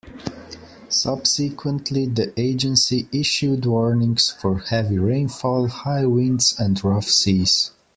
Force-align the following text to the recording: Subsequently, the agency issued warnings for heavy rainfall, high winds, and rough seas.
Subsequently, 0.89 2.07
the 2.07 2.33
agency 2.35 3.07
issued 3.11 3.67
warnings 3.67 4.31
for 4.31 4.57
heavy 4.57 4.97
rainfall, 4.97 5.67
high 5.67 6.07
winds, 6.07 6.55
and 6.57 6.83
rough 6.83 7.07
seas. 7.07 7.69